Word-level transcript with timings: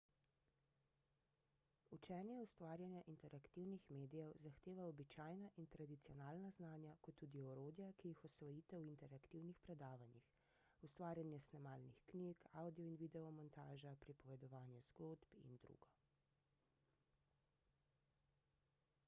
učenje 1.95 2.35
ustvarjanja 2.43 3.01
interaktivnih 3.11 3.81
medijev 3.97 4.29
zahteva 4.45 4.85
običajna 4.93 5.49
in 5.63 5.67
tradicionalna 5.75 6.49
znanja 6.55 6.93
kot 7.09 7.19
tudi 7.23 7.43
orodja 7.49 7.89
ki 8.01 8.13
jih 8.13 8.23
osvojite 8.29 8.79
v 8.79 8.87
interaktivnih 8.93 9.59
predavanjih 9.67 10.29
ustvarjanje 10.89 11.41
snemalnih 11.49 11.99
knjig 12.13 12.45
avdio 12.63 12.87
in 12.93 12.97
video 13.05 13.31
montaža 13.41 13.91
pripovedovanje 14.07 14.81
zgodb 14.89 15.31
idr. 15.57 15.85